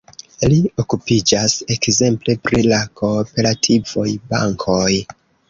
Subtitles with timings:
[0.51, 4.91] Li okupiĝas ekzemple pri la kooperativoj, bankoj.